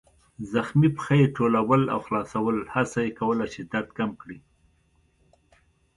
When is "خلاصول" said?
2.05-2.57